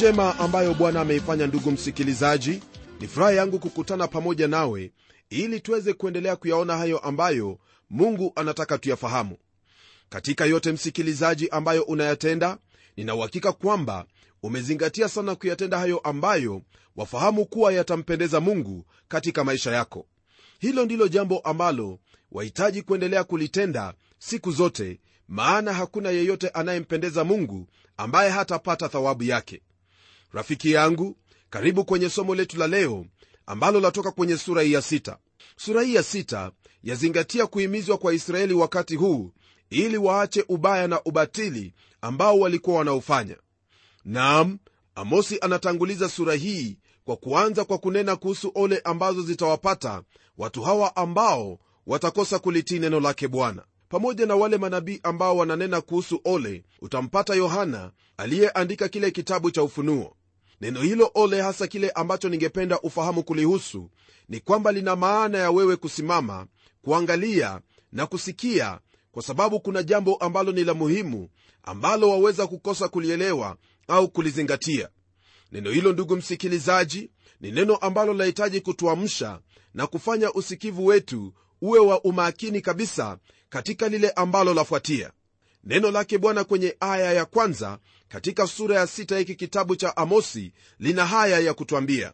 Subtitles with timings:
[0.00, 2.62] njema ambayo bwana ameifanya ndugu msikilizaji.
[3.00, 4.92] Ni furaha yangu kukutana pamoja nawe
[5.30, 7.58] ili tuweze kuendelea kuyaona hayo ambayo
[7.90, 9.36] mungu anataka tuyafahamu.
[10.08, 12.58] Katika yote msikilizaji ambayo unayatenda
[12.96, 14.04] ninauhakika kwamba
[14.42, 16.62] umezingatia sana kuyatenda hayo ambayo
[16.96, 20.06] wafahamu kuwa yatampendeza mungu katika maisha yako.
[20.58, 21.98] Hilo ndilo jambo ambalo
[22.32, 27.66] wahitaji kuendelea kulitenda siku zote maana hakuna yeyote anayempendeza mungu
[27.96, 29.62] ambaye hatapata thawabu yake
[30.32, 31.16] rafiki yangu
[31.50, 33.06] karibu kwenye somo letu la leo
[33.46, 35.18] ambalo latoka kwenye sura hii ya sita.
[35.56, 36.50] Sura hii ya sita
[36.82, 39.32] yazingatia kuhimizwa kwa israeli wakati huu
[39.70, 43.36] ili waache ubaya na ubatili ambao walikuwa wanaofanya
[44.04, 44.58] naam
[44.94, 50.02] amosi anatanguliza sura hii kwa kuanza kwa kunena kuhusu ole ambazo zitawapata
[50.38, 53.64] watu hawa ambao watakosa kulitii neno lake bwana.
[53.88, 60.16] Pamoja na wale manabii ambao wananena kuhusu ole utampata yohana aliyeandika kile kitabu cha ufunuo
[60.60, 63.90] neno hilo ole hasa kile ambacho ningependa ufahamu kulihusu
[64.28, 66.46] ni kwamba lina maana ya wewe kusimama
[66.82, 67.60] kuangalia
[67.92, 68.80] na kusikia
[69.12, 71.28] kwa sababu kuna jambo ambalo ni la muhimu
[71.62, 73.56] ambalo waweza kukosa kulielewa
[73.88, 74.88] au kulizingatia.
[75.52, 79.40] Neno hilo ndugu msikilizaji ni neno ambalo linahitaji kutuamsha
[79.74, 85.12] na kufanya usikivu wetu uwe wa umakini kabisa katika lile ambalo lafuatia.
[85.64, 87.78] Neno lake bwana kwenye aya ya kwanza
[88.10, 92.12] katika sura ya sita hiki kitabu cha amosi lina haya ya kutwambia.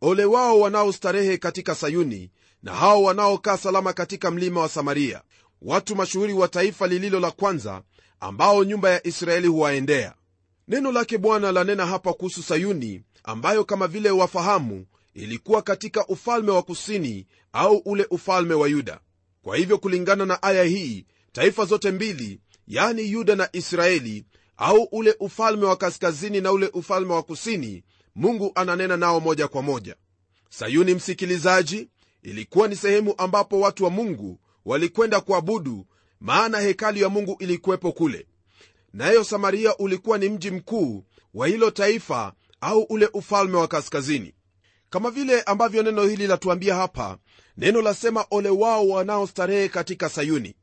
[0.00, 2.30] Ole wao wanaostarehe katika sayuni
[2.62, 5.22] na hao wanaokaa salama katika mlima wa samaria
[5.62, 7.82] watu mashuhuri wa taifa lililo la kwanza
[8.20, 10.14] ambao nyumba ya israeli huwaendea.
[10.68, 16.62] Neno lake bwana lanena hapa kuhusu sayuni ambayo kama vile wafahamu ilikuwa katika ufalme wa
[16.62, 19.00] kusini au ule ufalme wa yuda.
[19.42, 24.24] Kwa hivyo kulingana na aya hii taifa zote mbili yani yuda na israeli
[24.56, 27.84] au ule ufalme wa kaskazini na ule ufalme wa kusini
[28.14, 29.96] mungu ananena nao moja kwa moja.
[30.50, 31.88] Sayuni msikilizaji
[32.22, 35.86] ilikuwa ni sehemu ambapo watu wa mungu walikwenda kuabudu
[36.20, 38.26] maana hekalu ya mungu ilikuwepo kule.
[38.92, 44.34] Nayo samaria ulikuwa ni mji mkuu wa hilo taifa au ule ufalme wa kaskazini.
[44.90, 47.18] Kama vile ambavyo neno hili latuambia hapa
[47.56, 50.54] neno lasema ole wao wanaostarehe katika sayuni.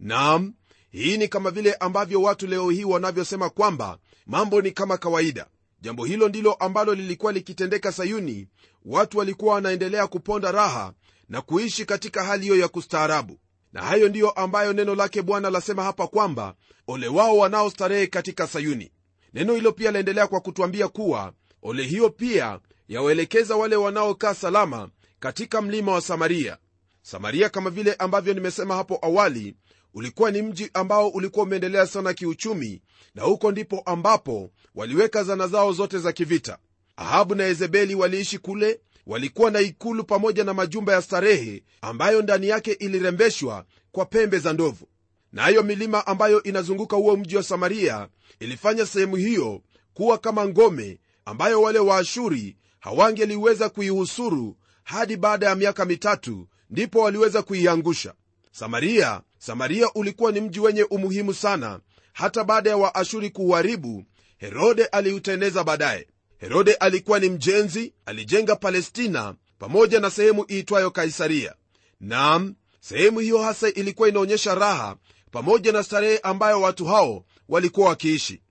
[0.00, 0.54] Nam
[0.92, 5.46] hii ni kama vile ambavyo watu leo hii wanavyosema kwamba mambo ni kama kawaida.
[5.80, 8.48] Jambo hilo ndilo ambalo lilikuwa likitendeka sayuni.
[8.84, 10.92] Watu walikuwa wanaendelea kuponda raha
[11.28, 13.38] na kuishi katika hali hiyo ya kustaarabu.
[13.72, 16.54] Na hayo ndiyo ambayo neno lake bwana lasema hapa kwamba
[16.86, 18.92] ole wao wanaostarehe katika sayuni.
[19.34, 21.32] Neno hilo pia laendelea kwa kutwambia kuwa
[21.62, 24.88] ole hiyo pia yawaelekeza wale wanaokaa salama
[25.20, 26.56] katika mlima wa samaria.
[27.02, 29.56] Samaria kama vile ambavyo nimesema hapo awali
[29.94, 32.82] ulikuwa ni mji ambao ulikuwa umeendelea sana kiuchumi
[33.14, 36.58] na huko ndipo ambapo waliweka zana zao zote za kivita.
[36.96, 42.48] Ahabu na yezebeli waliishi kule walikuwa na ikulu pamoja na majumba ya starehe ambayo ndani
[42.48, 44.88] yake ilirembeshwa kwa pembe za ndovu.
[45.32, 48.08] Nayo na milima ambayo inazunguka huo mji wa samaria
[48.40, 49.62] ilifanya sehemu hiyo
[49.94, 57.42] kuwa kama ngome ambayo wale waashuri hawangeliweza kuihusuru hadi baada ya miaka mitatu ndipo waliweza
[57.42, 58.14] kuiangusha.
[58.52, 61.80] Samaria samaria ulikuwa ni mji wenye umuhimu sana
[62.12, 64.04] hata baada ya waashuri kuuharibu
[64.36, 66.08] herode aliuteneza baadaye.
[66.38, 71.54] Herode alikuwa ni mjenzi alijenga palestina pamoja na sehemu iitwayo kaisaria.
[72.00, 74.96] Nam sehemu hiyo hasa ilikuwa inaonyesha raha
[75.30, 78.42] pamoja na starehe ambayo watu hao walikuwa wakiishi.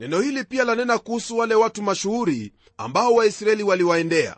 [0.00, 4.36] Neno hili pia lanena kuhusu wale watu mashuhuri ambao waisraeli waliwaendea.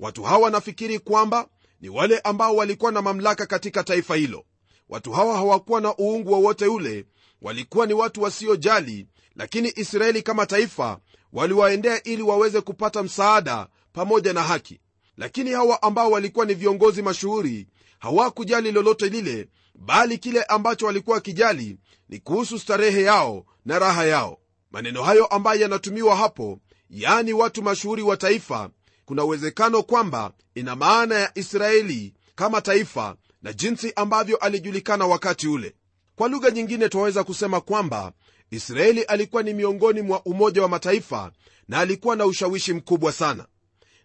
[0.00, 1.48] Watu hawa wanafikiri kwamba
[1.80, 4.44] ni wale ambao walikuwa na mamlaka katika taifa hilo
[4.90, 7.04] watu hawa hawakuwa na uungu wowote ule.
[7.42, 9.06] Walikuwa ni watu wasiojali
[9.36, 10.98] lakini israeli kama taifa
[11.32, 14.80] waliwaendea ili waweze kupata msaada pamoja na haki.
[15.16, 21.78] Lakini hawa ambao walikuwa ni viongozi mashuhuri hawakujali lolote lile bali kile ambacho walikuwa wakijali
[22.08, 24.38] ni kuhusu starehe yao na raha yao.
[24.70, 26.58] Maneno hayo ambayo yanatumiwa hapo
[26.90, 28.70] yaani watu mashuhuri wa taifa
[29.04, 35.74] kuna uwezekano kwamba ina maana ya israeli kama taifa na jinsi ambavyo alijulikana wakati ule.
[36.16, 38.12] Kwa lugha nyingine twaweza kusema kwamba
[38.50, 41.32] israeli alikuwa ni miongoni mwa umoja wa mataifa
[41.68, 43.46] na alikuwa na ushawishi mkubwa sana.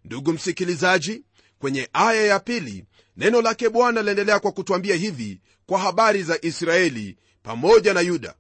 [0.03, 1.23] Ndugu msikilizaji
[1.59, 2.85] kwenye aya ya pili
[3.17, 8.35] neno lake bwana laendelea kwa kutwambia hivi kwa habari za israeli pamoja na yuda.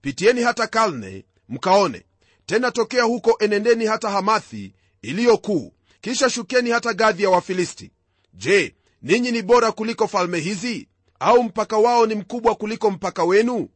[0.00, 2.04] Pitieni hata kalne mkaone.
[2.46, 7.90] Tena tokea huko enendeni hata hamathi iliyokuu kisha shukeni hata gadhi ya wafilisti.
[8.34, 10.88] Je ninyi ni bora kuliko falme hizi?
[11.20, 13.68] Au mpaka wao ni mkubwa kuliko mpaka wenu?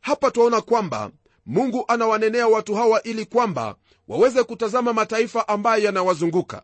[0.00, 1.10] Hapa twaona kwamba
[1.46, 3.76] mungu anawanenea watu hawa ili kwamba
[4.08, 6.62] waweze kutazama mataifa ambayo yanawazunguka.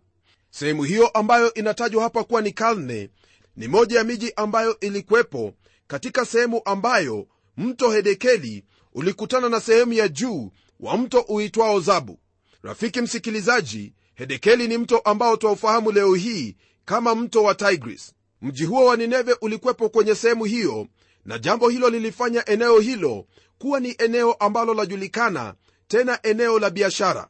[0.50, 3.10] Sehemu hiyo ambayo inatajwa hapa kuwa ni kalne
[3.56, 5.52] ni moja ya miji ambayo ilikuwepo
[5.86, 8.64] katika sehemu ambayo mto hedekeli
[8.94, 12.18] ulikutana na sehemu ya juu wa mto uitwao zabu.
[12.62, 16.56] Rafiki msikilizaji hedekeli ni mto ambao twaufahamu leo hii
[16.90, 18.12] kama mto wa tigris.
[18.42, 20.86] Mji huo wa nineve ulikwepo kwenye sehemu hiyo
[21.24, 23.26] na jambo hilo lilifanya eneo hilo
[23.58, 25.54] kuwa ni eneo ambalo lajulikana
[25.88, 27.28] tena eneo la biashara.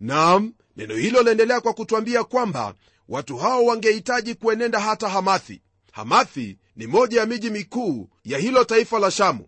[0.00, 2.74] Naam neno hilo laendelea kwa kutwambia kwamba
[3.08, 5.62] watu hao wangehitaji kuenenda hata hamathi.
[5.92, 9.46] Hamathi ni moja ya miji mikuu ya hilo taifa la shamu.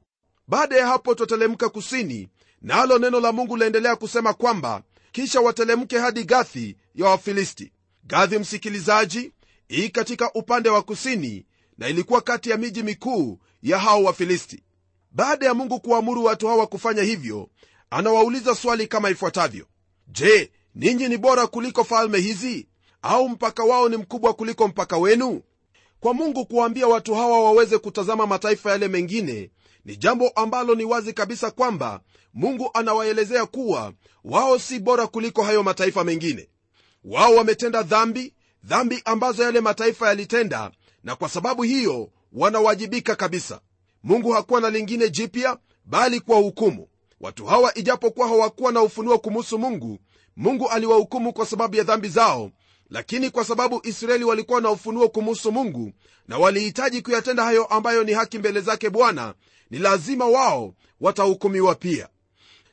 [0.49, 2.29] Baada ya hapo twatelemka kusini
[2.61, 7.73] nalo na neno la mungu laendelea kusema kwamba kisha watelemke hadi gathi ya wafilisti
[8.13, 9.33] gathi msikilizaji
[9.69, 11.47] hii katika upande wa kusini
[11.79, 14.63] na ilikuwa kati ya miji mikuu ya hao wafilisti.
[15.11, 17.49] Baada ya mungu kuamuru watu hawa kufanya hivyo
[17.91, 19.67] anawauliza swali kama ifuatavyo.
[20.09, 22.69] Je ninyi ni bora kuliko falme hizi?
[23.03, 25.43] Au mpaka wao ni mkubwa kuliko mpaka wenu?
[26.01, 29.51] Kwa mungu kuwaambia watu hawa waweze kutazama mataifa yale mengine
[29.85, 32.01] ni jambo ambalo ni wazi kabisa kwamba
[32.35, 33.93] mungu anawaelezea kuwa
[34.25, 36.49] wao si bora kuliko hayo mataifa mengine
[37.05, 38.35] wao wametenda dhambi
[38.65, 40.71] dhambi ambazo yale mataifa yalitenda
[41.05, 43.61] na kwa sababu hiyo wanawajibika kabisa.
[44.03, 46.89] Mungu hakuwa na lingine jipya bali kwa hukumu.
[47.21, 49.99] Watu hawa ijapokuwa hawakuwa na ufunuo kumuhusu mungu
[50.37, 52.51] mungu aliwahukumu kwa sababu ya dhambi zao
[52.91, 55.93] lakini kwa sababu israeli walikuwa na ufunuo kumuhusu mungu
[56.29, 59.35] na walihitaji kuyatenda hayo ambayo ni haki mbele zake bwana
[59.71, 62.09] ni lazima wao watahukumiwa pia.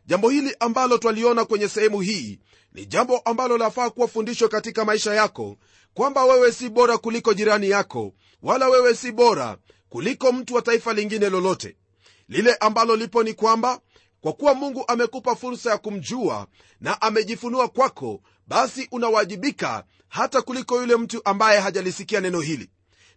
[0.06, 2.40] Jambo hili ambalo twaliona kwenye sehemu hii
[2.74, 5.57] ni jambo ambalo lafaa kuwa fundisho katika maisha yako
[5.94, 9.57] kwamba wewe si bora kuliko jirani yako wala wewe si bora
[9.89, 11.75] kuliko mtu wa taifa lingine lolote.
[12.30, 13.80] Lile ambalo lipo ni kwamba
[14.21, 16.48] kwa kuwa mungu amekupa fursa ya kumjua
[16.81, 22.69] na amejifunua kwako basi unawajibika hata kuliko yule mtu ambaye hajalisikia neno hili.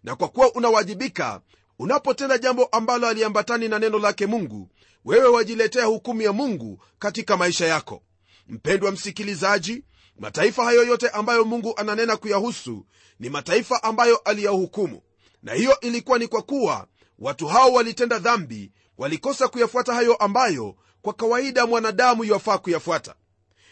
[0.03, 1.41] Na kwa kuwa unawajibika
[1.79, 4.69] unapotenda jambo ambalo aliambatani na neno lake mungu
[5.05, 8.03] wewe wajiletea hukumu ya mungu katika maisha yako
[8.47, 9.83] mpendwa msikilizaji
[10.19, 12.85] mataifa hayo yote ambayo mungu ananena kuyahusu
[13.19, 15.01] ni mataifa ambayo aliyahukumu.
[15.43, 16.87] Na hiyo ilikuwa ni kwa kuwa
[17.19, 23.15] watu hao walitenda dhambi walikosa kuyafuata hayo ambayo kwa kawaida mwanadamu yafaa kuyafuata.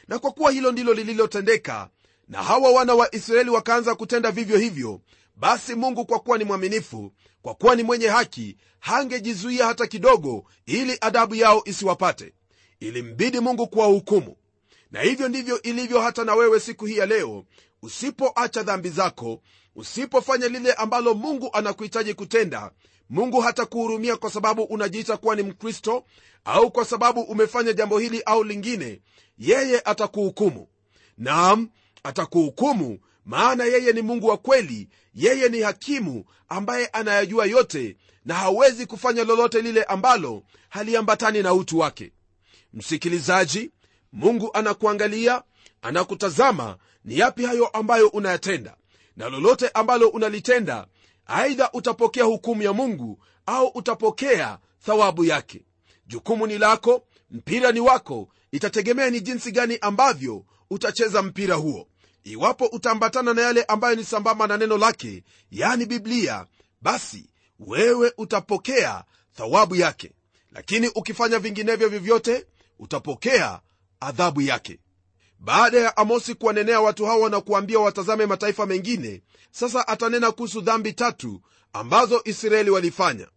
[0.08, 1.90] Na kwa kuwa hilo ndilo lililotendeka
[2.28, 5.02] na hawa wana wa israeli wakaanza kutenda vivyo hivyo
[5.36, 10.98] basi mungu kwa kuwa ni mwaminifu kwa kuwa ni mwenye haki hangejizuia hata kidogo ili
[11.02, 12.34] adabu yao isiwapate.
[12.80, 14.36] Ilimbidi mungu kuwahukumu
[14.92, 17.46] na hivyo ndivyo ilivyo hata na wewe siku hii ya leo.
[17.82, 19.42] Usipoacha dhambi zako
[19.76, 22.72] usipofanya lile ambalo mungu anakuhitaji kutenda
[23.10, 26.06] mungu hatakuhurumia kwa sababu unajiita kuwa ni mkristo
[26.46, 29.02] au kwa sababu umefanya jambo hili au lingine.
[29.38, 30.68] Yeye atakuhukumu.
[31.18, 31.70] Naam
[32.04, 34.90] atakuhukumu maana yeye ni mungu wa kweli.
[35.14, 41.80] Yeye ni hakimu ambaye anayajua yote na hawezi kufanya lolote lile ambalo haliambatani na utu
[41.80, 42.12] wake.
[42.74, 43.72] Msikilizaji
[44.14, 45.44] mungu anakuangalia
[45.82, 48.76] anakutazama ni yapi hayo ambayo unayatenda
[49.18, 50.88] na lolote ambalo unalitenda
[51.26, 55.66] aidha utapokea hukumu ya mungu au utapokea thawabu yake.
[56.08, 61.88] Jukumu ni lako mpira ni wako itategemea ni jinsi gani ambavyo utacheza mpira huo.
[62.24, 66.46] Iwapo utaambatana na yale ambayo ni sambamba na neno lake yani biblia
[66.82, 69.04] basi wewe utapokea
[69.38, 70.12] thawabu yake.
[70.52, 72.46] Lakini ukifanya vinginevyo vyovyote
[72.80, 73.60] utapokea
[74.02, 74.80] adhabu yake.
[75.40, 80.94] Baada ya amosi kuwanenea watu hawa na kuambia watazame mataifa mengine sasa atanena kuhusu dhambi
[80.94, 81.42] tatu
[81.74, 83.28] ambazo israeli walifanya.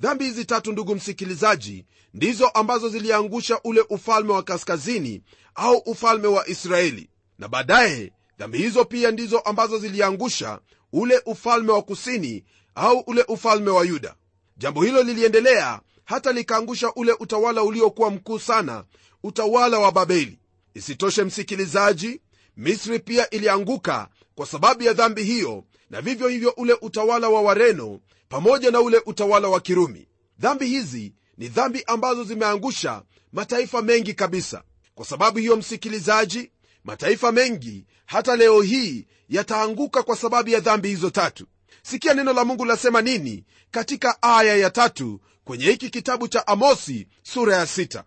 [0.00, 5.22] Dhambi hizi tatu ndugu msikilizaji ndizo ambazo ziliangusha ule ufalme wa kaskazini
[5.54, 7.10] au ufalme wa israeli.
[7.38, 10.60] Na baadaye dhambi hizo pia ndizo ambazo ziliangusha
[10.92, 12.44] ule ufalme wa kusini
[12.74, 14.14] au ule ufalme wa yuda.
[14.56, 18.84] Jambo hilo liliendelea hata likaangusha ule utawala uliokuwa mkuu sana
[19.26, 20.38] utawala wa babeli.
[20.74, 22.20] Isitoshe msikilizaji
[22.56, 28.00] misri pia ilianguka kwa sababu ya dhambi hiyo na vivyo hivyo ule utawala wa wareno
[28.28, 30.08] pamoja na ule utawala wa kirumi.
[30.38, 33.02] Dhambi hizi ni dhambi ambazo zimeangusha
[33.32, 34.62] mataifa mengi kabisa.
[34.94, 36.50] Kwa sababu hiyo msikilizaji
[36.84, 41.46] mataifa mengi hata leo hii yataanguka kwa sababu ya dhambi hizo tatu.
[41.82, 47.06] Sikia neno la mungu lasema nini katika aya ya tatu kwenye hiki kitabu cha amosi
[47.22, 48.04] sura ya sita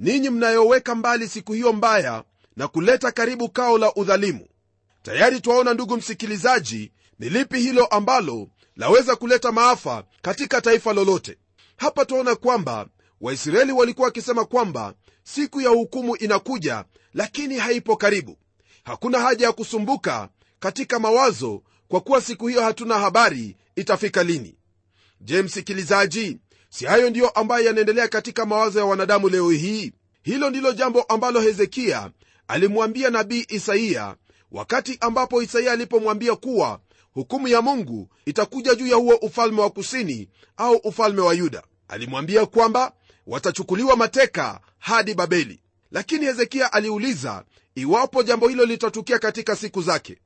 [0.00, 2.24] ninyi mnayoweka mbali siku hiyo mbaya
[2.56, 4.46] na kuleta karibu kao la udhalimu.
[5.02, 11.38] Tayari twaona ndugu msikilizaji ni lipi hilo ambalo laweza kuleta maafa katika taifa lolote.
[11.76, 12.86] Hapa twaona kwamba
[13.20, 14.94] waisraeli walikuwa wakisema kwamba
[15.24, 16.84] siku ya hukumu inakuja
[17.14, 18.36] lakini haipo karibu.
[18.84, 20.28] Hakuna haja ya kusumbuka
[20.60, 24.56] katika mawazo kwa kuwa siku hiyo hatuna habari itafika lini.
[25.20, 26.38] Je msikilizaji
[26.72, 29.92] si hayo ndiyo ambayo yanaendelea katika mawazo ya wanadamu leo hii?
[30.22, 32.10] Hilo ndilo jambo ambalo hezekia
[32.48, 34.16] alimwambia nabii isaiya
[34.52, 36.80] wakati ambapo isaiya alipomwambia kuwa
[37.14, 41.62] hukumu ya mungu itakuja juu ya huo ufalme wa kusini au ufalme wa yuda.
[41.88, 42.92] Alimwambia kwamba
[43.26, 45.60] watachukuliwa mateka hadi babeli.
[45.90, 50.18] Lakini hezekia aliuliza iwapo jambo hilo litatukia katika siku zake.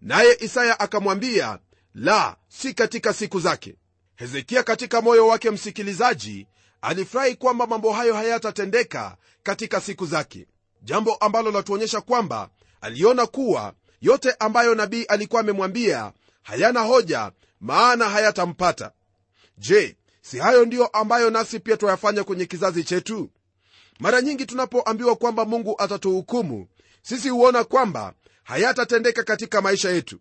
[0.00, 1.58] Naye isaya akamwambia
[1.94, 3.74] la si katika siku zake
[4.22, 6.46] hezekia katika moyo wake msikilizaji
[6.80, 10.46] alifurahi kwamba mambo hayo hayatatendeka katika siku zake.
[10.82, 12.48] Jambo ambalo latuonyesha kwamba
[12.80, 16.12] aliona kuwa yote ambayo nabii alikuwa amemwambia
[16.42, 18.92] hayana hoja maana hayatampata.
[19.58, 23.30] Je si hayo ndiyo ambayo nasi pia twayafanya kwenye kizazi chetu?
[24.00, 26.68] Mara nyingi tunapoambiwa kwamba mungu atatuhukumu
[27.02, 30.18] sisi huona kwamba hayatatendeka katika maisha yetu.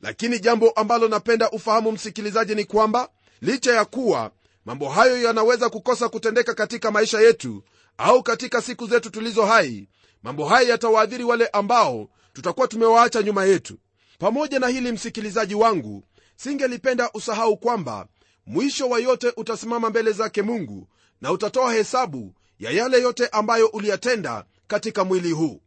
[0.00, 3.08] Lakini jambo ambalo napenda ufahamu msikilizaji ni kwamba
[3.42, 4.30] licha ya kuwa
[4.64, 7.62] mambo hayo yanaweza kukosa kutendeka katika maisha yetu
[7.98, 9.88] au katika siku zetu tulizo hai
[10.22, 13.78] mambo haya yatawaadhiri wale ambao tutakuwa tumewaacha nyuma yetu.
[14.18, 16.04] Pamoja na hili msikilizaji wangu
[16.36, 18.06] singelipenda usahau kwamba
[18.46, 20.88] mwisho wa yote utasimama mbele zake mungu
[21.20, 25.60] na utatoa hesabu ya yale yote ambayo uliyatenda katika mwili huu.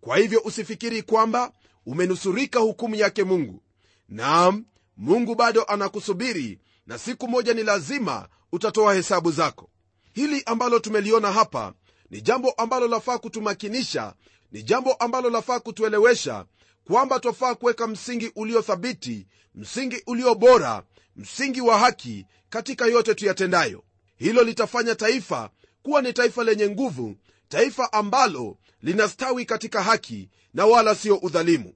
[0.00, 1.52] Kwa hivyo usifikiri kwamba
[1.86, 3.62] umenusurika hukumu yake mungu.
[4.08, 4.64] Naam
[4.96, 6.58] mungu bado anakusubiri
[6.88, 9.70] na siku moja ni lazima utatoa hesabu zako.
[10.12, 11.72] Hili ambalo tumeliona hapa
[12.10, 14.14] ni jambo ambalo lafaa kutumakinisha
[14.52, 16.44] ni jambo ambalo lafaa kutuelewesha
[16.84, 20.82] kwamba twafaa kuweka msingi uliothabiti msingi ulio bora
[21.16, 23.84] msingi wa haki katika yote tuyatendayo.
[24.16, 25.50] Hilo litafanya taifa
[25.82, 27.16] kuwa ni taifa lenye nguvu
[27.48, 31.74] taifa ambalo linastawi katika haki na wala sio udhalimu.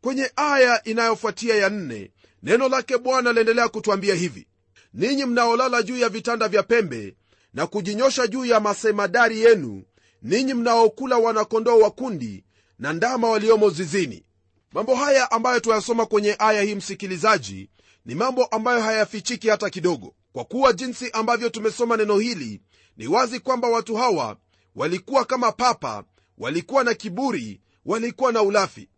[0.00, 2.10] Kwenye aya inayofuatia ya nne
[2.44, 4.46] neno lake bwana laendelea kutwambia hivi.
[4.94, 7.16] Ninyi mnaolala juu ya vitanda vya pembe
[7.54, 9.82] na kujinyosha juu ya masemadari yenu
[10.22, 12.44] ninyi mnaokula wanakondoo wa kundi
[12.78, 14.24] na ndama waliomo zizini.
[14.72, 17.70] Mambo haya ambayo tuyasoma kwenye aya hii msikilizaji
[18.06, 20.14] ni mambo ambayo hayafichiki hata kidogo.
[20.32, 22.60] Kwa kuwa jinsi ambavyo tumesoma neno hili
[22.96, 24.36] ni wazi kwamba watu hawa
[24.76, 26.04] walikuwa kama papa
[26.38, 28.88] walikuwa na kiburi walikuwa na ulafi.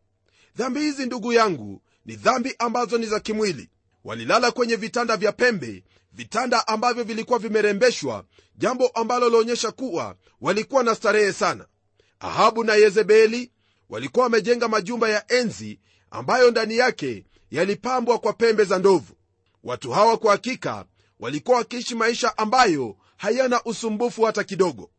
[0.56, 3.70] Dhambi hizi ndugu yangu ni dhambi ambazo ni za kimwili.
[4.04, 8.24] Walilala kwenye vitanda vya pembe vitanda ambavyo vilikuwa vimerembeshwa
[8.56, 11.66] jambo ambalo laonyesha kuwa walikuwa na starehe sana.
[12.20, 13.50] Ahabu na yezebeli
[13.88, 19.14] walikuwa wamejenga majumba ya enzi ambayo ndani yake yalipambwa kwa pembe za ndovu.
[19.64, 20.84] Watu hawa kwa hakika
[21.20, 24.90] walikuwa wakiishi maisha ambayo hayana usumbufu hata kidogo.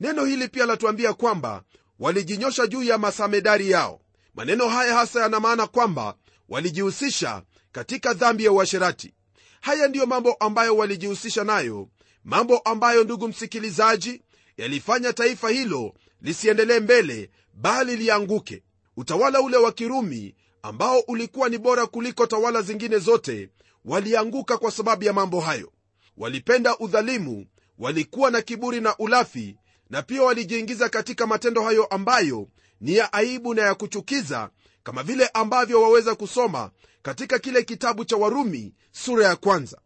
[0.00, 1.62] Neno hili pia latuambia kwamba
[1.98, 4.00] walijinyosha juu ya masamedari yao.
[4.34, 6.14] Maneno haya hasa yana maana kwamba
[6.54, 7.42] walijihusisha
[7.72, 9.14] katika dhambi ya uasherati.
[9.60, 11.88] Haya ndiyo mambo ambayo walijihusisha nayo
[12.24, 14.22] mambo ambayo ndugu msikilizaji
[14.56, 18.62] yalifanya taifa hilo lisiendelee mbele bali lianguke.
[18.96, 23.48] Utawala ule wa kirumi ambao ulikuwa ni bora kuliko tawala zingine zote
[23.84, 25.72] walianguka kwa sababu ya mambo hayo.
[26.16, 27.46] Walipenda udhalimu
[27.78, 29.56] walikuwa na kiburi na ulafi
[29.90, 32.48] na pia walijiingiza katika matendo hayo ambayo
[32.80, 34.50] ni ya aibu na ya kuchukiza
[34.84, 36.70] kama vile ambavyo waweza kusoma
[37.02, 39.78] katika kile kitabu cha warumi sura ya kwanza.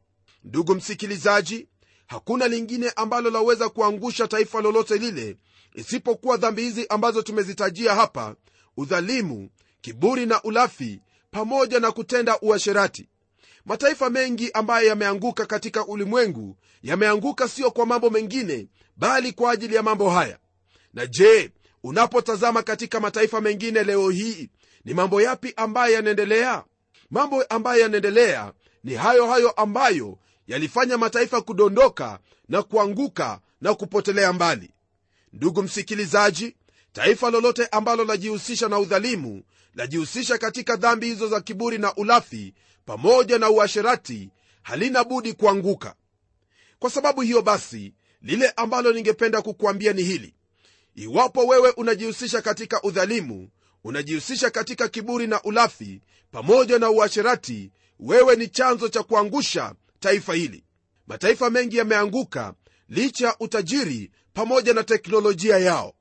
[0.45, 1.69] Ndugu msikilizaji
[2.07, 5.37] hakuna lingine ambalo laweza kuangusha taifa lolote lile
[5.75, 8.37] isipokuwa dhambi hizi ambazo tumezitajia hapa
[8.77, 9.51] udhalimu
[9.81, 11.01] kiburi na ulafi
[11.31, 13.09] pamoja na kutenda uasherati.
[13.65, 19.83] Mataifa mengi ambayo yameanguka katika ulimwengu yameanguka sio kwa mambo mengine bali kwa ajili ya
[19.83, 20.39] mambo haya.
[20.95, 21.51] Na je
[21.83, 24.51] unapotazama katika mataifa mengine leo hii
[24.89, 26.65] ni mambo yapi ambayo yanaendelea?
[27.11, 28.53] Mambo ambayo yanaendelea
[28.85, 32.19] ni hayo hayo ambayo yalifanya mataifa kudondoka
[32.49, 34.71] na kuanguka na kupotelea mbali.
[35.33, 36.57] Ndugu msikilizaji
[36.93, 39.43] taifa lolote ambalo lajihusisha na udhalimu
[39.75, 42.55] lajihusisha katika dhambi hizo za kiburi na ulafi
[42.87, 44.31] pamoja na uasherati
[44.63, 45.95] halina budi kuanguka.
[46.79, 50.35] Kwa sababu hiyo basi lile ambalo ningependa kukuambia ni hili.
[50.95, 53.49] Iwapo wewe unajihusisha katika udhalimu
[53.93, 60.65] unajihusisha katika kiburi na ulafi pamoja na uasherati wewe ni chanzo cha kuangusha taifa hili.
[61.07, 62.55] Mataifa mengi yameanguka
[62.89, 65.95] licha ya utajiri pamoja na teknolojia yao.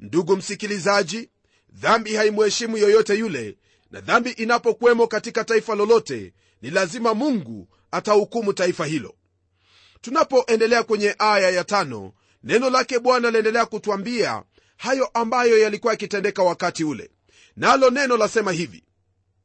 [0.00, 1.30] Ndugu msikilizaji
[1.72, 3.58] dhambi haimheshimu yoyote yule
[3.90, 9.14] na dhambi inapokwemo katika taifa lolote ni lazima mungu atahukumu taifa hilo.
[10.00, 14.42] Tunapoendelea kwenye aya ya tano neno lake bwana laendelea kutwambia
[14.76, 17.10] hayo ambayo yalikuwa yakitendeka wakati ule
[17.56, 18.84] nalo neno lasema hivi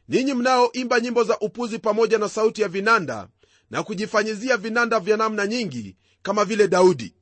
[0.08, 3.28] ninyi mnaoimba nyimbo za upuzi pamoja na sauti ya vinanda
[3.70, 7.16] na kujifanyizia vinanda vya namna nyingi kama vile daudi.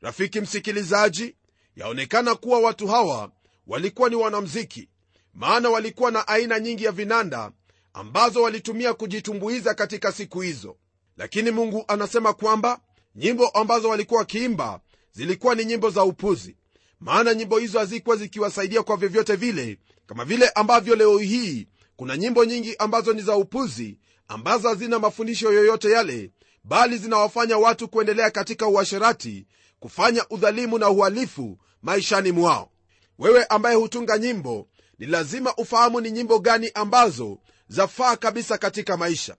[0.00, 1.36] Rafiki msikilizaji
[1.76, 3.30] yaonekana kuwa watu hawa
[3.66, 4.88] walikuwa ni wanamziki
[5.34, 7.52] maana walikuwa na aina nyingi ya vinanda
[7.92, 10.76] ambazo walitumia kujitumbuiza katika siku hizo.
[11.16, 12.80] Lakini mungu anasema kwamba
[13.16, 14.80] nyimbo ambazo walikuwa wakiimba
[15.12, 16.56] zilikuwa ni nyimbo za upuzi
[17.00, 19.78] maana nyimbo hizo hazikuwa zikiwasaidia kwa vyovyote vile
[20.12, 25.52] kama vile ambavyo leo hii kuna nyimbo nyingi ambazo ni za upuzi ambazo hazina mafundisho
[25.52, 26.30] yoyote yale
[26.64, 29.46] bali zinawafanya watu kuendelea katika uasherati
[29.80, 32.70] kufanya udhalimu na uhalifu maishani mwao.
[33.18, 37.38] Wewe ambaye hutunga nyimbo ni lazima ufahamu ni nyimbo gani ambazo
[37.68, 39.36] zafaa kabisa katika maisha.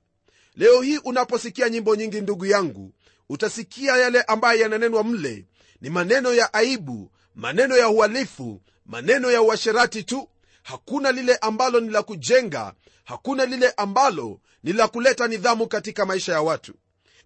[0.56, 2.94] Leo hii unaposikia nyimbo nyingi ndugu yangu
[3.30, 5.46] utasikia yale ambayo yananenwa mle.
[5.82, 10.30] Ni maneno ya aibu maneno ya uhalifu maneno ya uasherati tu
[10.64, 16.32] hakuna lile ambalo ni la kujenga hakuna lile ambalo ni la kuleta nidhamu katika maisha
[16.34, 16.74] ya watu.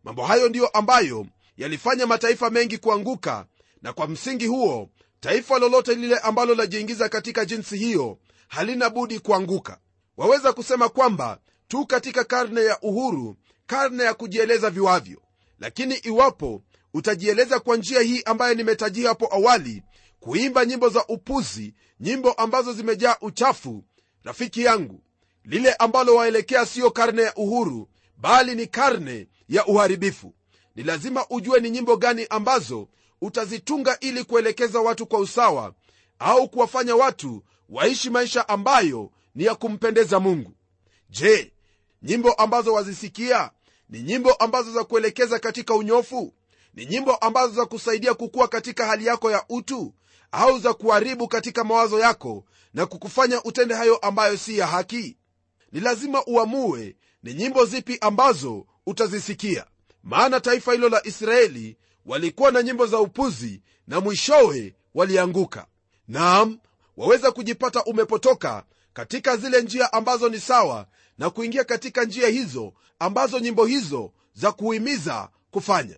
[0.03, 1.25] Mambo hayo ndiyo ambayo
[1.57, 3.45] yalifanya mataifa mengi kuanguka
[3.81, 4.89] na kwa msingi huo
[5.19, 8.17] taifa lolote lile ambalo lajiingiza katika jinsi hiyo
[8.47, 9.79] halina budi kuanguka.
[10.17, 15.21] Waweza kusema kwamba tu katika karne ya uhuru karne ya kujieleza viwavyo.
[15.59, 16.61] Lakini iwapo
[16.93, 19.83] utajieleza kwa njia hii ambayo nimetajia hapo awali
[20.19, 23.83] kuimba nyimbo za upuzi nyimbo ambazo zimejaa uchafu
[24.23, 25.01] rafiki yangu.
[25.45, 30.33] Lile ambalo waelekea siyo karne ya uhuru bali ni karne ya uharibifu.
[30.75, 32.87] Ni lazima ujue ni nyimbo gani ambazo
[33.21, 35.73] utazitunga ili kuelekeza watu kwa usawa
[36.19, 40.53] au kuwafanya watu waishi maisha ambayo ni ya kumpendeza mungu.
[41.09, 41.53] Je
[42.03, 43.51] nyimbo ambazo wazisikia
[43.89, 46.33] ni nyimbo ambazo za kuelekeza katika unyofu?
[46.73, 49.93] Ni nyimbo ambazo za kusaidia kukua katika hali yako ya utu
[50.31, 55.17] au za kuharibu katika mawazo yako na kukufanya utende hayo ambayo si ya haki?
[55.71, 59.65] Ni lazima uamue ni nyimbo zipi ambazo utazisikia.
[60.03, 65.67] Maana taifa hilo la israeli walikuwa na nyimbo za upuzi na mwishowe walianguka.
[66.07, 66.59] Naam
[66.97, 68.63] waweza kujipata umepotoka
[68.93, 70.87] katika zile njia ambazo ni sawa
[71.17, 75.97] na kuingia katika njia hizo ambazo nyimbo hizo za kuhimiza kufanya.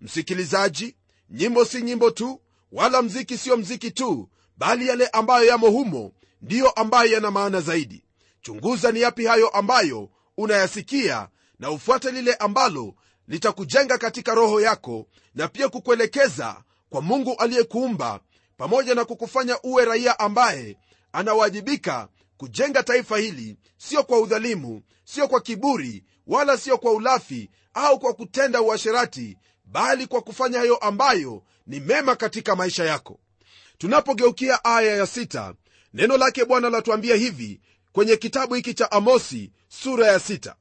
[0.00, 0.96] Msikilizaji
[1.30, 2.40] nyimbo si nyimbo tu
[2.76, 6.12] wala mziki siyo mziki tu bali yale ambayo yamo humo
[6.42, 8.04] ndiyo ambayo yana maana zaidi.
[8.42, 12.94] Chunguza ni yapi hayo ambayo unayasikia na ufuate lile ambalo
[13.28, 18.20] litakujenga katika roho yako na pia kukuelekeza kwa mungu aliyekuumba
[18.56, 20.76] pamoja na kukufanya uwe raia ambaye
[21.12, 27.98] anawajibika kujenga taifa hili sio kwa udhalimu sio kwa kiburi wala sio kwa ulafi au
[27.98, 33.20] kwa kutenda uasherati bali kwa kufanya hayo ambayo ni mema katika maisha yako.
[33.78, 35.54] Tunapogeukia aya ya sita,
[35.94, 37.60] neno lake bwana latuambia hivi
[37.92, 40.56] kwenye kitabu hiki cha amosi sura ya sita.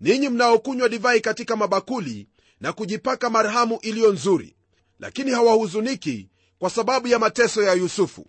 [0.00, 2.28] ninyi mnaokunywa divai katika mabakuli
[2.60, 4.56] na kujipaka marhamu iliyo nzuri
[4.98, 8.26] lakini hawahuzuniki kwa sababu ya mateso ya yusufu.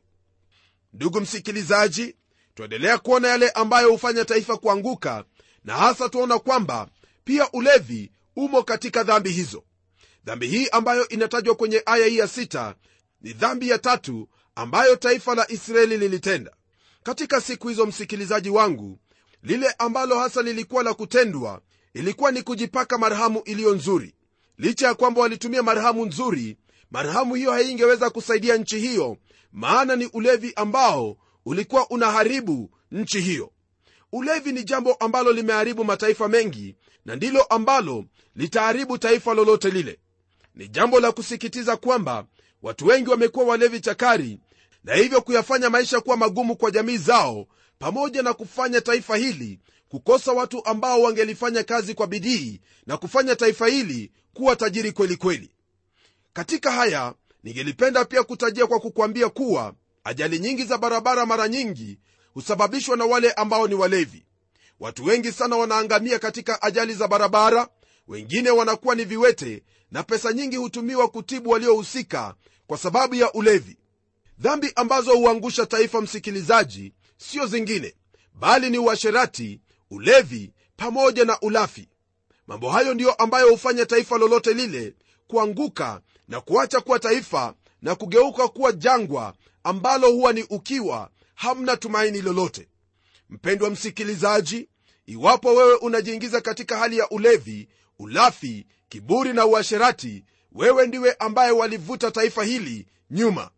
[0.93, 2.15] Ndugu msikilizaji
[2.55, 5.23] twaendelea kuona yale ambayo hufanya taifa kuanguka
[5.63, 6.87] na hasa tuona kwamba
[7.23, 9.63] pia ulevi umo katika dhambi hizo
[10.25, 12.75] dhambi hii ambayo inatajwa kwenye aya hii ya sita
[13.21, 16.51] ni dhambi ya tatu ambayo taifa la israeli lilitenda.
[17.03, 18.99] Katika siku hizo msikilizaji wangu
[19.43, 21.61] lile ambalo hasa lilikuwa la kutendwa
[21.93, 24.15] ilikuwa ni kujipaka marhamu iliyo nzuri.
[24.57, 26.57] Licha ya kwamba walitumia marhamu nzuri
[26.91, 29.17] marhamu hiyo haingeweza kusaidia nchi hiyo
[29.51, 33.51] maana ni ulevi ambao ulikuwa unaharibu nchi hiyo.
[34.11, 39.99] Ulevi ni jambo ambalo limeharibu mataifa mengi na ndilo ambalo litaharibu taifa lolote lile
[40.55, 42.25] ni jambo la kusikitiza kwamba
[42.61, 44.39] watu wengi wamekuwa walevi chakari
[44.83, 47.47] na hivyo kuyafanya maisha kuwa magumu kwa jamii zao
[47.79, 53.67] pamoja na kufanya taifa hili kukosa watu ambao wangelifanya kazi kwa bidii na kufanya taifa
[53.67, 55.51] hili kuwa tajiri kweli kweli.
[56.33, 57.13] Katika haya
[57.43, 61.99] ningelipenda pia kutajia kwa kukwambia kuwa ajali nyingi za barabara mara nyingi
[62.33, 64.25] husababishwa na wale ambao ni walevi.
[64.79, 67.67] Watu wengi sana wanaangamia katika ajali za barabara
[68.07, 69.63] wengine wanakuwa ni viwete
[69.95, 72.35] na pesa nyingi hutumiwa kutibu waliohusika
[72.67, 73.77] kwa sababu ya ulevi.
[74.39, 77.95] Dhambi ambazo huangusha taifa msikilizaji sio zingine
[78.33, 81.89] bali ni uasherati ulevi pamoja na ulafi.
[82.47, 84.93] Mambo hayo ndiyo ambayo hufanya taifa lolote lile
[85.27, 92.21] kuanguka na kuacha kuwa taifa na kugeuka kuwa jangwa ambalo huwa ni ukiwa hamna tumaini
[92.21, 92.67] lolote.
[93.29, 94.69] Mpendwa msikilizaji
[95.05, 97.67] iwapo wewe unajiingiza katika hali ya ulevi
[97.99, 103.49] ulafi kiburi na uasherati wewe ndiwe ambaye walivuta taifa hili nyuma.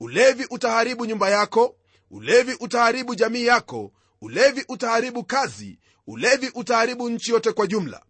[0.00, 1.76] Ulevi utaharibu nyumba yako
[2.10, 8.02] ulevi utaharibu jamii yako ulevi utaharibu kazi ulevi utaharibu nchi yote kwa jumla.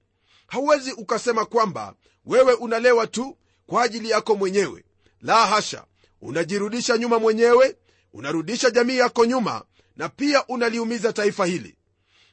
[0.46, 1.94] Hauwezi ukasema kwamba
[2.26, 4.84] wewe unalewa tu kwa ajili yako mwenyewe.
[5.20, 5.84] La hasha
[6.20, 7.76] unajirudisha nyuma mwenyewe
[8.12, 9.64] unarudisha jamii yako nyuma
[9.96, 11.76] na pia unaliumiza taifa hili.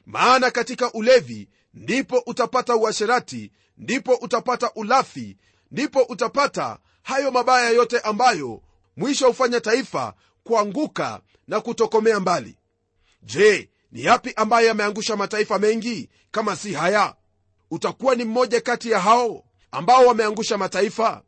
[0.06, 5.36] Maana katika ulevi ndipo utapata uasherati ndipo utapata ulafi
[5.70, 8.62] ndipo utapata hayo mabaya yote ambayo
[8.96, 10.14] mwisho hufanya taifa
[10.44, 12.56] kuanguka na kutokomea mbali.
[13.22, 17.14] Je ni yapi ambayo yameangusha mataifa mengi kama si haya?
[17.70, 21.22] Utakuwa ni mmoja kati ya hao ambao wameangusha mataifa?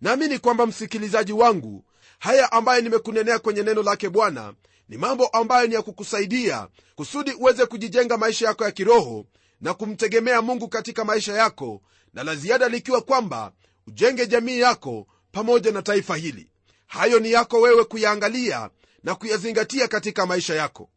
[0.00, 1.84] Naamini kwamba msikilizaji wangu
[2.18, 4.54] haya ambayo nimekunenea kwenye neno lake bwana
[4.88, 9.26] ni mambo ambayo ni ya kukusaidia kusudi uweze kujijenga maisha yako ya kiroho
[9.60, 11.82] na kumtegemea mungu katika maisha yako
[12.14, 13.52] na la ziada likiwa kwamba
[13.86, 16.50] ujenge jamii yako pamoja na taifa hili.
[16.86, 18.70] Hayo ni yako wewe kuyaangalia
[19.02, 20.90] na kuyazingatia katika maisha yako.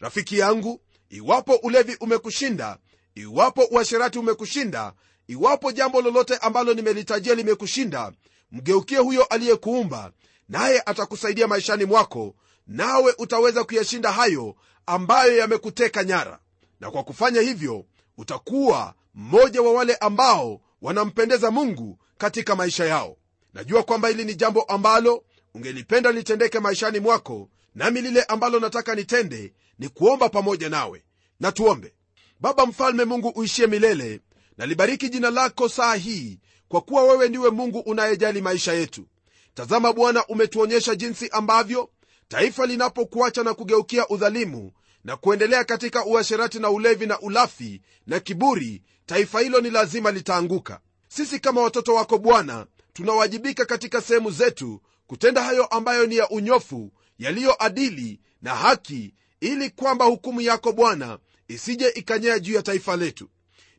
[0.00, 2.78] Rafiki yangu iwapo ulevi umekushinda
[3.14, 4.92] iwapo uasherati umekushinda
[5.28, 8.12] iwapo jambo lolote ambalo nimelitajia limekushinda
[8.52, 10.12] mgeukie huyo aliyekuumba
[10.48, 12.34] naye atakusaidia maishani mwako
[12.66, 16.38] nawe utaweza kuyashinda hayo ambayo yamekuteka nyara.
[16.80, 17.84] Na kwa kufanya hivyo
[18.18, 23.16] utakuwa mmoja wa wale ambao wanampendeza mungu katika maisha yao.
[23.54, 25.24] Najua kwamba hili ni jambo ambalo
[25.54, 31.04] ungelipenda litendeke maishani mwako nami lile ambalo nataka nitende ni kuomba pamoja nawe.
[31.40, 31.94] Na tuombe.
[32.40, 34.20] Baba mfalme mungu uishie milele
[34.58, 39.06] nalibariki jina lako saa hii kwa kuwa wewe ndiwe mungu unayejali maisha yetu.
[39.54, 41.90] Tazama bwana umetuonyesha jinsi ambavyo
[42.28, 44.72] taifa linapokuacha na kugeukia udhalimu
[45.06, 50.80] na kuendelea katika uasherati na ulevi na ulafi na kiburi taifa hilo ni lazima litaanguka.
[51.08, 56.92] Sisi kama watoto wako bwana tunawajibika katika sehemu zetu kutenda hayo ambayo ni ya unyofu
[57.18, 63.28] yaliyoadili na haki ili kwamba hukumu yako bwana isije ikanyea juu ya taifa letu.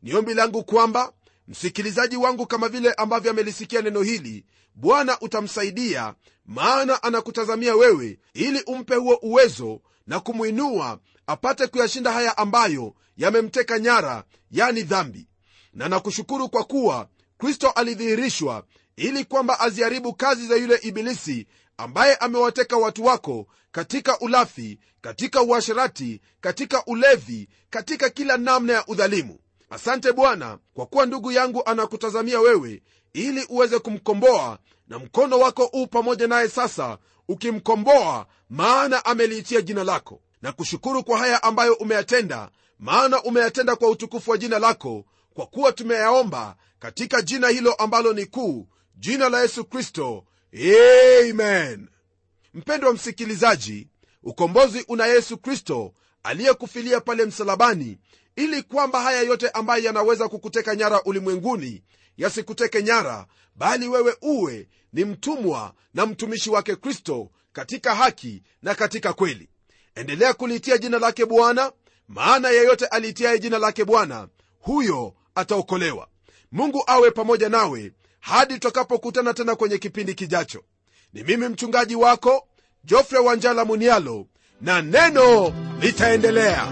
[0.04, 1.14] Ni langu kwamba
[1.48, 6.14] msikilizaji wangu kama vile ambavyo amelisikia neno hili bwana utamsaidia
[6.46, 14.24] maana anakutazamia wewe ili umpe huo uwezo na kumwinua apate kuyashinda haya ambayo yamemteka nyara
[14.52, 15.28] yani dhambi.
[15.74, 18.64] Na nakushukuru kwa kuwa kristo alidhihirishwa
[18.96, 26.22] ili kwamba aziharibu kazi za yule ibilisi ambaye amewateka watu wako katika ulafi katika uasherati
[26.42, 29.40] katika ulevi katika kila namna ya udhalimu.
[29.70, 32.82] Asante bwana kwa kuwa ndugu yangu anakutazamia wewe
[33.14, 40.22] ili uweze kumkomboa na mkono wako uu pamoja naye sasa ukimkomboa maana ameliitia jina lako
[40.42, 45.72] na kushukuru kwa haya ambayo umeyatenda maana umeyatenda kwa utukufu wa jina lako kwa kuwa
[45.72, 50.26] tumeyaomba katika jina hilo ambalo ni kuu jina la yesu kristo.
[51.30, 51.90] Amen.
[52.54, 53.88] Mpendwa msikilizaji
[54.24, 57.98] ukombozi una yesu kristo aliyekufilia pale msalabani
[58.36, 61.84] ili kwamba haya yote ambayo yanaweza kukuteka nyara ulimwenguni
[62.18, 69.14] yasikuteke nyara bali wewe uwe ni mtumwa na mtumishi wake kristo katika haki na katika
[69.14, 69.50] kweli
[70.00, 71.72] endelea kuliitia jina lake bwana
[72.08, 74.28] maana yeyote aliitiaye jina lake bwana
[74.60, 76.08] huyo ataokolewa.
[76.52, 80.64] Mungu awe pamoja nawe hadi tutakapokutana tena kwenye kipindi kijacho.
[81.14, 82.48] Ni mimi mchungaji wako
[82.84, 84.26] jofre wanjala munialo
[84.62, 86.72] na neno litaendelea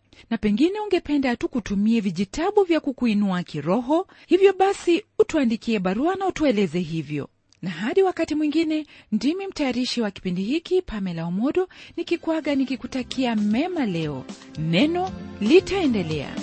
[0.29, 6.79] na pengine ungependa tu kutumie vijitabu vya kukuinua kiroho hivyo basi utuandikie barua na utueleze
[6.79, 7.29] hivyo.
[7.61, 14.25] Na hadi wakati mwingine ndimi mtayarishi wa kipindi hiki pamela omodo nikikwaga nikikutakia mema leo.
[14.59, 16.35] Neno litaendelea